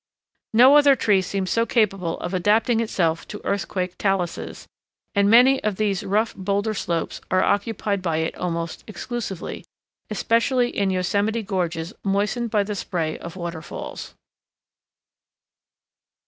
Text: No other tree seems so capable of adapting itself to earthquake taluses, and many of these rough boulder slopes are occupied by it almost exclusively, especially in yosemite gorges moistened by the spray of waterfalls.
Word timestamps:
No 0.55 0.77
other 0.77 0.95
tree 0.95 1.21
seems 1.21 1.51
so 1.51 1.63
capable 1.67 2.19
of 2.21 2.33
adapting 2.33 2.79
itself 2.79 3.27
to 3.27 3.41
earthquake 3.45 3.99
taluses, 3.99 4.65
and 5.13 5.29
many 5.29 5.63
of 5.63 5.75
these 5.75 6.03
rough 6.03 6.33
boulder 6.35 6.73
slopes 6.73 7.21
are 7.29 7.43
occupied 7.43 8.01
by 8.01 8.17
it 8.17 8.33
almost 8.33 8.83
exclusively, 8.87 9.63
especially 10.09 10.75
in 10.75 10.89
yosemite 10.89 11.43
gorges 11.45 11.93
moistened 12.03 12.49
by 12.49 12.63
the 12.63 12.73
spray 12.73 13.19
of 13.19 13.35
waterfalls. 13.35 14.15